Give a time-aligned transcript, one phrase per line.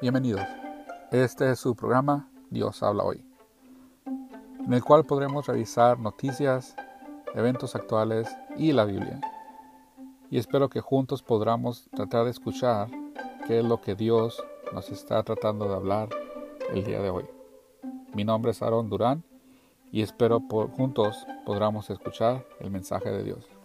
[0.00, 0.46] Bienvenidos.
[1.10, 3.24] Este es su programa Dios habla hoy,
[4.06, 6.76] en el cual podremos revisar noticias,
[7.34, 9.20] eventos actuales y la Biblia.
[10.30, 12.88] Y espero que juntos podamos tratar de escuchar
[13.48, 14.40] qué es lo que Dios
[14.72, 16.10] nos está tratando de hablar
[16.72, 17.24] el día de hoy.
[18.14, 19.24] Mi nombre es Aaron Durán
[19.90, 23.57] y espero por juntos podamos escuchar el mensaje de Dios.